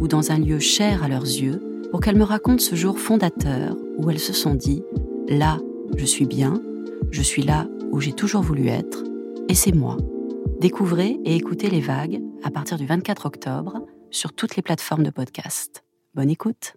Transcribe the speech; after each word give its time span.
ou 0.00 0.08
dans 0.08 0.32
un 0.32 0.38
lieu 0.38 0.58
cher 0.58 1.04
à 1.04 1.08
leurs 1.08 1.22
yeux 1.24 1.62
pour 1.90 2.00
qu'elles 2.00 2.16
me 2.16 2.24
racontent 2.24 2.62
ce 2.62 2.74
jour 2.74 2.98
fondateur 2.98 3.76
où 3.98 4.10
elles 4.10 4.18
se 4.18 4.32
sont 4.32 4.54
dit⁇ 4.54 4.82
Là, 5.38 5.58
je 5.96 6.04
suis 6.04 6.26
bien, 6.26 6.60
je 7.10 7.22
suis 7.22 7.42
là 7.42 7.68
où 7.92 8.00
j'ai 8.00 8.12
toujours 8.12 8.42
voulu 8.42 8.68
être, 8.68 9.04
et 9.48 9.54
c'est 9.54 9.74
moi. 9.74 9.96
Découvrez 10.60 11.18
et 11.24 11.36
écoutez 11.36 11.70
les 11.70 11.80
vagues 11.80 12.20
à 12.42 12.50
partir 12.50 12.78
du 12.78 12.86
24 12.86 13.26
octobre 13.26 13.86
sur 14.10 14.32
toutes 14.32 14.56
les 14.56 14.62
plateformes 14.62 15.04
de 15.04 15.10
podcast. 15.10 15.84
Bonne 16.14 16.30
écoute. 16.30 16.74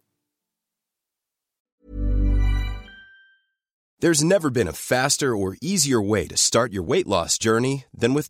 There's 3.99 4.21
never 4.21 4.49
been 4.51 4.67
a 4.67 4.73
faster 4.73 5.33
or 5.33 5.55
easier 5.61 6.01
way 6.01 6.27
to 6.27 6.35
start 6.35 6.73
your 6.73 6.83
weight 6.83 7.07
loss 7.07 7.37
journey 7.39 7.85
than 7.97 8.13
with. 8.13 8.29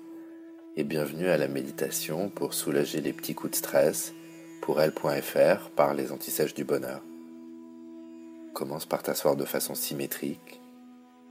et 0.77 0.85
bienvenue 0.85 1.27
à 1.27 1.37
la 1.37 1.49
méditation 1.49 2.29
pour 2.29 2.53
soulager 2.53 3.01
les 3.01 3.11
petits 3.11 3.35
coups 3.35 3.51
de 3.51 3.57
stress 3.57 4.13
pour 4.61 4.81
elle.fr 4.81 5.69
par 5.71 5.93
les 5.93 6.13
antisèches 6.13 6.53
du 6.53 6.63
bonheur. 6.63 7.01
Commence 8.53 8.85
par 8.85 9.03
t'asseoir 9.03 9.35
de 9.35 9.43
façon 9.43 9.75
symétrique 9.75 10.61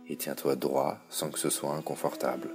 et 0.09 0.17
tiens-toi 0.17 0.57
droit 0.57 0.99
sans 1.09 1.31
que 1.31 1.39
ce 1.39 1.49
soit 1.49 1.75
inconfortable. 1.75 2.51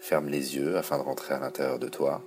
Ferme 0.00 0.28
les 0.28 0.56
yeux 0.56 0.76
afin 0.76 0.98
de 0.98 1.04
rentrer 1.04 1.34
à 1.34 1.38
l'intérieur 1.40 1.78
de 1.78 1.88
toi. 1.88 2.24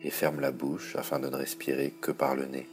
Et 0.00 0.10
ferme 0.10 0.38
la 0.38 0.52
bouche 0.52 0.94
afin 0.94 1.18
de 1.18 1.28
ne 1.28 1.36
respirer 1.36 1.92
que 2.00 2.12
par 2.12 2.36
le 2.36 2.46
nez. 2.46 2.68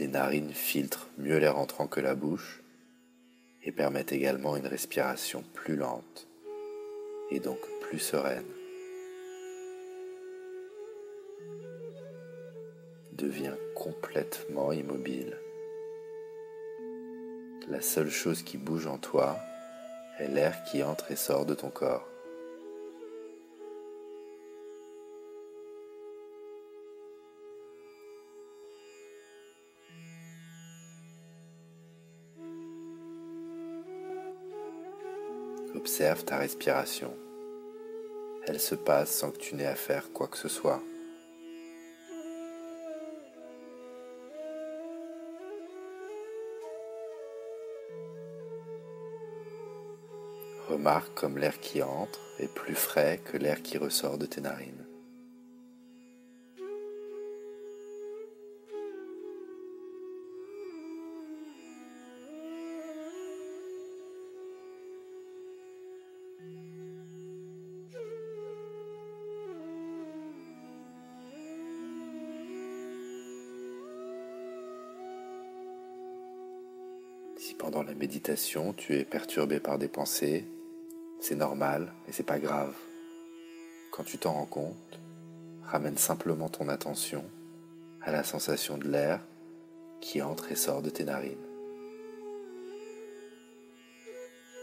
Les 0.00 0.08
narines 0.08 0.52
filtrent 0.52 1.10
mieux 1.16 1.38
l'air 1.38 1.58
entrant 1.58 1.86
que 1.86 2.00
la 2.00 2.16
bouche 2.16 2.62
et 3.66 3.72
permettent 3.72 4.12
également 4.12 4.56
une 4.56 4.66
respiration 4.66 5.44
plus 5.52 5.76
lente 5.76 6.28
et 7.30 7.40
donc 7.40 7.58
plus 7.80 7.98
sereine. 7.98 8.46
Deviens 13.12 13.56
complètement 13.74 14.72
immobile. 14.72 15.36
La 17.68 17.80
seule 17.80 18.10
chose 18.10 18.42
qui 18.42 18.56
bouge 18.56 18.86
en 18.86 18.98
toi 18.98 19.36
est 20.20 20.28
l'air 20.28 20.62
qui 20.64 20.84
entre 20.84 21.10
et 21.10 21.16
sort 21.16 21.44
de 21.44 21.54
ton 21.54 21.70
corps. 21.70 22.06
Observe 35.86 36.24
ta 36.24 36.38
respiration. 36.38 37.14
Elle 38.48 38.58
se 38.58 38.74
passe 38.74 39.08
sans 39.08 39.30
que 39.30 39.38
tu 39.38 39.54
n'aies 39.54 39.66
à 39.66 39.76
faire 39.76 40.10
quoi 40.12 40.26
que 40.26 40.36
ce 40.36 40.48
soit. 40.48 40.82
Remarque 50.68 51.14
comme 51.14 51.38
l'air 51.38 51.60
qui 51.60 51.80
entre 51.84 52.20
est 52.40 52.52
plus 52.52 52.74
frais 52.74 53.20
que 53.24 53.36
l'air 53.36 53.62
qui 53.62 53.78
ressort 53.78 54.18
de 54.18 54.26
tes 54.26 54.40
narines. 54.40 54.84
Pendant 77.58 77.82
la 77.82 77.94
méditation 77.94 78.72
tu 78.72 78.96
es 78.96 79.04
perturbé 79.04 79.60
par 79.60 79.78
des 79.78 79.88
pensées, 79.88 80.44
c'est 81.20 81.34
normal 81.34 81.92
et 82.08 82.12
c'est 82.12 82.22
pas 82.22 82.38
grave. 82.38 82.74
Quand 83.92 84.04
tu 84.04 84.18
t'en 84.18 84.32
rends 84.32 84.46
compte, 84.46 85.00
ramène 85.64 85.96
simplement 85.96 86.48
ton 86.48 86.68
attention 86.68 87.24
à 88.02 88.12
la 88.12 88.22
sensation 88.22 88.78
de 88.78 88.88
l'air 88.88 89.20
qui 90.00 90.22
entre 90.22 90.52
et 90.52 90.56
sort 90.56 90.82
de 90.82 90.90
tes 90.90 91.04
narines. 91.04 91.36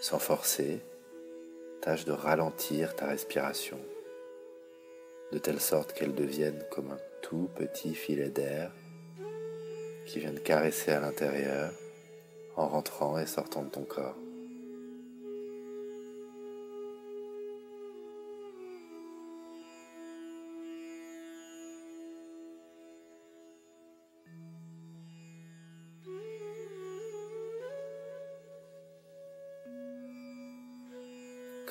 Sans 0.01 0.19
forcer, 0.19 0.81
tâche 1.81 2.05
de 2.05 2.11
ralentir 2.11 2.95
ta 2.95 3.07
respiration, 3.07 3.79
de 5.31 5.37
telle 5.39 5.59
sorte 5.59 5.93
qu'elle 5.93 6.13
devienne 6.13 6.63
comme 6.71 6.91
un 6.91 6.99
tout 7.21 7.49
petit 7.55 7.95
filet 7.95 8.29
d'air 8.29 8.71
qui 10.05 10.19
vient 10.19 10.33
de 10.33 10.39
caresser 10.39 10.91
à 10.91 10.99
l'intérieur 10.99 11.71
en 12.55 12.67
rentrant 12.67 13.17
et 13.17 13.25
sortant 13.25 13.63
de 13.63 13.69
ton 13.69 13.83
corps. 13.83 14.15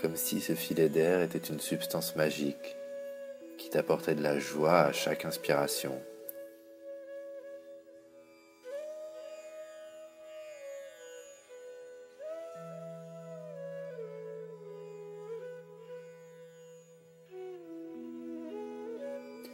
Comme 0.00 0.16
si 0.16 0.40
ce 0.40 0.56
filet 0.56 0.88
d'air 0.88 1.22
était 1.22 1.38
une 1.38 1.60
substance 1.60 2.16
magique 2.16 2.76
qui 3.56 3.70
t'apportait 3.70 4.16
de 4.16 4.22
la 4.22 4.40
joie 4.40 4.80
à 4.80 4.92
chaque 4.92 5.24
inspiration 5.24 6.02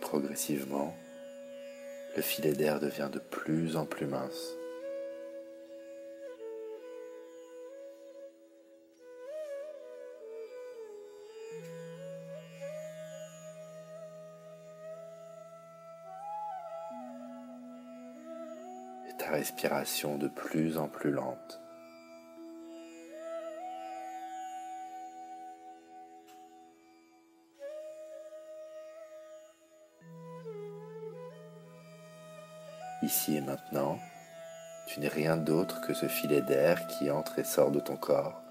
progressivement, 0.09 0.97
le 2.17 2.23
filet 2.23 2.55
d'air 2.55 2.81
devient 2.81 3.11
de 3.13 3.19
plus 3.19 3.77
en 3.77 3.85
plus 3.85 4.07
mince. 4.07 4.55
Et 19.11 19.17
ta 19.19 19.31
respiration 19.33 20.17
de 20.17 20.29
plus 20.29 20.79
en 20.79 20.89
plus 20.89 21.11
lente. 21.11 21.61
Ici 33.09 33.39
et 33.39 33.41
maintenant, 33.41 33.99
tu 34.87 35.01
n'es 35.01 35.09
rien 35.09 35.39
d'autre 35.39 35.81
que 35.81 35.95
ce 35.95 36.05
filet 36.05 36.43
d'air 36.43 36.87
qui 36.89 37.11
entre 37.11 37.39
et 37.39 37.45
sort 37.45 37.71
de 37.71 37.81
ton 37.81 37.97
corps, 37.97 38.43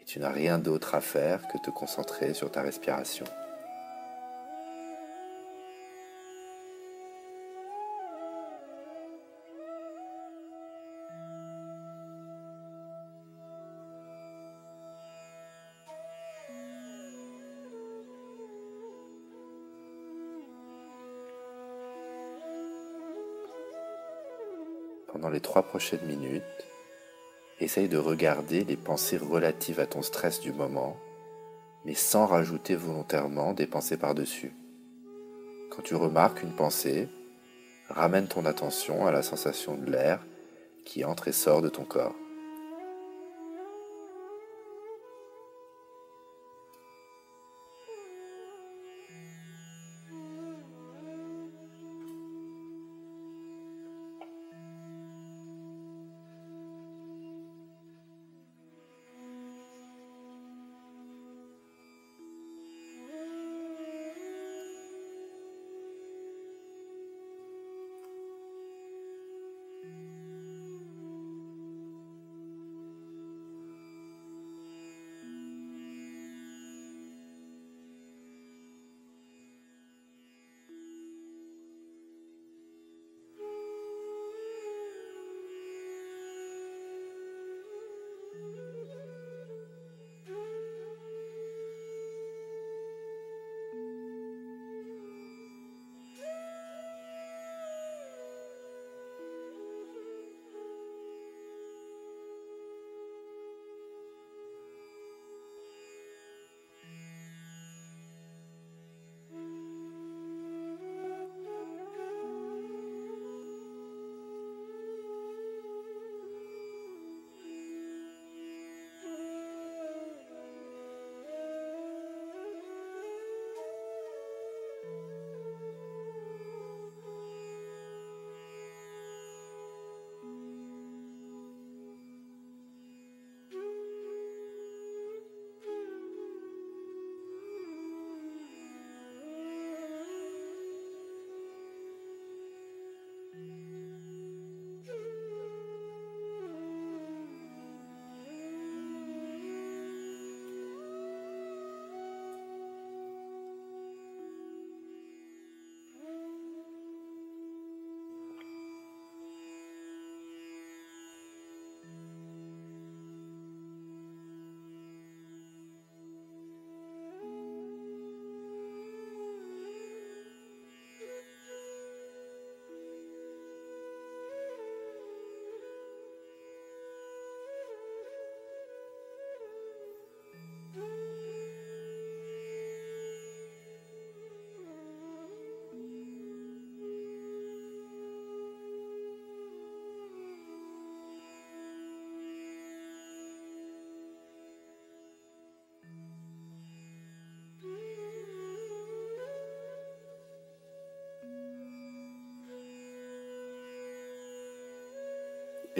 et 0.00 0.04
tu 0.04 0.20
n'as 0.20 0.30
rien 0.30 0.60
d'autre 0.60 0.94
à 0.94 1.00
faire 1.00 1.48
que 1.48 1.58
te 1.58 1.70
concentrer 1.70 2.32
sur 2.32 2.52
ta 2.52 2.62
respiration. 2.62 3.26
Pendant 25.16 25.30
les 25.30 25.40
trois 25.40 25.62
prochaines 25.62 26.04
minutes, 26.04 26.42
essaye 27.58 27.88
de 27.88 27.96
regarder 27.96 28.64
les 28.64 28.76
pensées 28.76 29.16
relatives 29.16 29.80
à 29.80 29.86
ton 29.86 30.02
stress 30.02 30.42
du 30.42 30.52
moment, 30.52 30.94
mais 31.86 31.94
sans 31.94 32.26
rajouter 32.26 32.74
volontairement 32.76 33.54
des 33.54 33.66
pensées 33.66 33.96
par-dessus. 33.96 34.52
Quand 35.70 35.80
tu 35.80 35.94
remarques 35.94 36.42
une 36.42 36.54
pensée, 36.54 37.08
ramène 37.88 38.28
ton 38.28 38.44
attention 38.44 39.06
à 39.06 39.10
la 39.10 39.22
sensation 39.22 39.74
de 39.74 39.90
l'air 39.90 40.20
qui 40.84 41.02
entre 41.02 41.28
et 41.28 41.32
sort 41.32 41.62
de 41.62 41.70
ton 41.70 41.84
corps. 41.84 42.14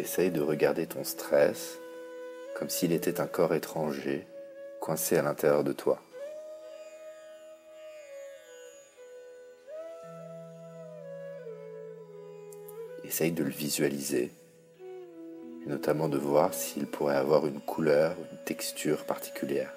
Essaye 0.06 0.30
de 0.30 0.40
regarder 0.40 0.86
ton 0.86 1.02
stress 1.02 1.80
comme 2.56 2.70
s'il 2.70 2.92
était 2.92 3.20
un 3.20 3.26
corps 3.26 3.54
étranger 3.54 4.24
coincé 4.80 5.16
à 5.16 5.22
l'intérieur 5.22 5.64
de 5.64 5.72
toi. 5.72 6.00
Essaye 13.02 13.32
de 13.32 13.42
le 13.42 13.50
visualiser, 13.50 14.30
et 14.80 15.68
notamment 15.68 16.08
de 16.08 16.18
voir 16.18 16.54
s'il 16.54 16.86
pourrait 16.86 17.16
avoir 17.16 17.44
une 17.48 17.60
couleur, 17.60 18.14
une 18.30 18.38
texture 18.44 19.06
particulière. 19.06 19.75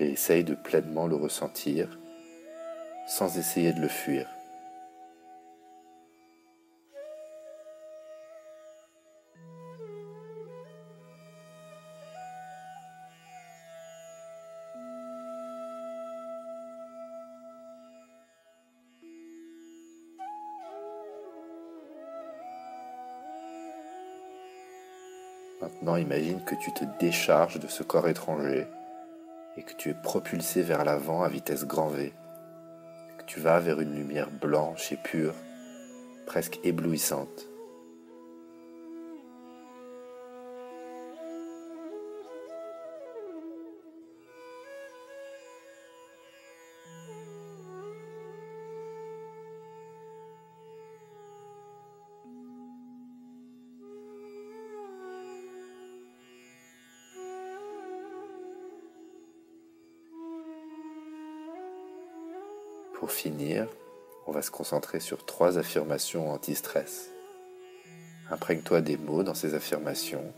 Et 0.00 0.10
essaye 0.10 0.44
de 0.44 0.54
pleinement 0.54 1.06
le 1.06 1.16
ressentir 1.16 1.98
sans 3.08 3.38
essayer 3.38 3.72
de 3.72 3.80
le 3.80 3.88
fuir. 3.88 4.26
Maintenant 25.60 25.96
imagine 25.96 26.40
que 26.44 26.54
tu 26.54 26.72
te 26.72 26.84
décharges 27.00 27.58
de 27.58 27.66
ce 27.66 27.82
corps 27.82 28.08
étranger 28.08 28.66
et 29.58 29.62
que 29.62 29.74
tu 29.74 29.90
es 29.90 29.94
propulsé 29.94 30.62
vers 30.62 30.84
l'avant 30.84 31.24
à 31.24 31.28
vitesse 31.28 31.66
grand 31.66 31.88
V, 31.88 32.14
que 33.18 33.24
tu 33.24 33.40
vas 33.40 33.58
vers 33.58 33.80
une 33.80 33.92
lumière 33.92 34.30
blanche 34.30 34.92
et 34.92 34.96
pure, 34.96 35.34
presque 36.26 36.60
éblouissante. 36.62 37.47
Pour 63.08 63.16
finir, 63.16 63.66
on 64.26 64.32
va 64.32 64.42
se 64.42 64.50
concentrer 64.50 65.00
sur 65.00 65.24
trois 65.24 65.56
affirmations 65.56 66.30
anti-stress. 66.30 67.10
Imprègne-toi 68.30 68.82
des 68.82 68.98
mots 68.98 69.22
dans 69.22 69.32
ces 69.32 69.54
affirmations, 69.54 70.34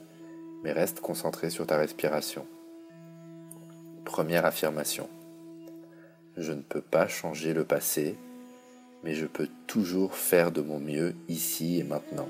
mais 0.63 0.71
reste 0.71 1.01
concentré 1.01 1.51
sur 1.51 1.67
ta 1.67 1.77
respiration. 1.77 2.47
Première 4.05 4.47
affirmation. 4.47 5.09
Je 6.37 6.53
ne 6.53 6.63
peux 6.63 6.81
pas 6.81 7.09
changer 7.09 7.55
le 7.55 7.65
passé, 7.65 8.17
mais 9.03 9.17
je 9.17 9.27
peux 9.27 9.49
toujours 9.67 10.15
faire 10.15 10.53
de 10.53 10.61
mon 10.61 10.79
mieux 10.79 11.17
ici 11.27 11.81
et 11.81 11.83
maintenant. 11.83 12.29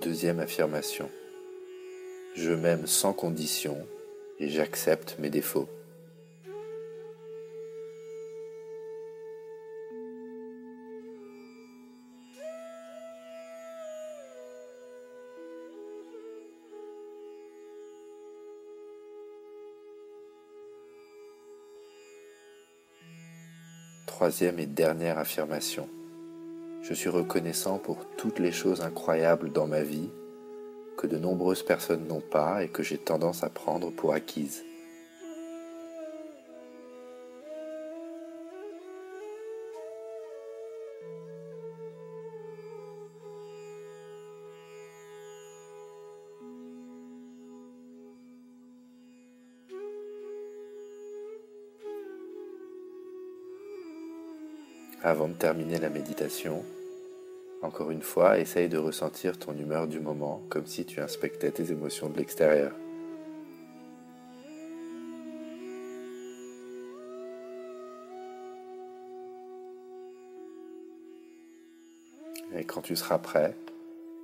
Deuxième 0.00 0.40
affirmation. 0.40 1.08
Je 2.34 2.50
m'aime 2.50 2.88
sans 2.88 3.12
condition 3.12 3.86
et 4.40 4.48
j'accepte 4.48 5.16
mes 5.20 5.30
défauts. 5.30 5.68
Troisième 24.06 24.58
et 24.58 24.66
dernière 24.66 25.18
affirmation. 25.18 25.88
Je 26.86 26.92
suis 26.92 27.08
reconnaissant 27.08 27.78
pour 27.78 28.04
toutes 28.18 28.38
les 28.38 28.52
choses 28.52 28.82
incroyables 28.82 29.50
dans 29.50 29.66
ma 29.66 29.82
vie 29.82 30.10
que 30.98 31.06
de 31.06 31.16
nombreuses 31.16 31.62
personnes 31.62 32.06
n'ont 32.06 32.20
pas 32.20 32.62
et 32.62 32.68
que 32.68 32.82
j'ai 32.82 32.98
tendance 32.98 33.42
à 33.42 33.48
prendre 33.48 33.90
pour 33.90 34.12
acquises. 34.12 34.64
Avant 55.06 55.28
de 55.28 55.34
terminer 55.34 55.78
la 55.78 55.90
méditation, 55.90 56.64
encore 57.60 57.90
une 57.90 58.00
fois, 58.00 58.38
essaye 58.38 58.70
de 58.70 58.78
ressentir 58.78 59.38
ton 59.38 59.52
humeur 59.54 59.86
du 59.86 60.00
moment 60.00 60.40
comme 60.48 60.64
si 60.64 60.86
tu 60.86 60.98
inspectais 60.98 61.50
tes 61.50 61.70
émotions 61.70 62.08
de 62.08 62.16
l'extérieur. 62.16 62.72
Et 72.56 72.64
quand 72.64 72.80
tu 72.80 72.96
seras 72.96 73.18
prêt, 73.18 73.54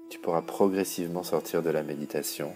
tu 0.09 0.19
pourras 0.19 0.41
progressivement 0.41 1.25
sortir 1.25 1.63
de 1.63 1.69
la 1.69 1.83
méditation 1.83 2.55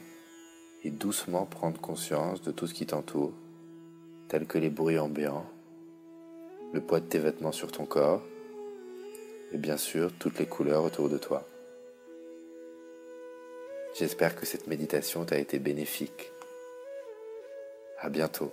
et 0.82 0.90
doucement 0.90 1.44
prendre 1.44 1.78
conscience 1.78 2.40
de 2.40 2.52
tout 2.52 2.66
ce 2.66 2.72
qui 2.72 2.86
t'entoure, 2.86 3.34
tels 4.28 4.46
que 4.46 4.56
les 4.56 4.70
bruits 4.70 4.98
ambiants, 4.98 5.44
le 6.74 6.80
poids 6.80 6.98
de 6.98 7.06
tes 7.06 7.20
vêtements 7.20 7.52
sur 7.52 7.70
ton 7.70 7.86
corps 7.86 8.20
et 9.52 9.58
bien 9.58 9.76
sûr 9.76 10.10
toutes 10.18 10.40
les 10.40 10.46
couleurs 10.46 10.82
autour 10.82 11.08
de 11.08 11.16
toi. 11.16 11.46
J'espère 13.96 14.34
que 14.34 14.44
cette 14.44 14.66
méditation 14.66 15.24
t'a 15.24 15.38
été 15.38 15.60
bénéfique. 15.60 16.32
À 18.00 18.08
bientôt. 18.08 18.52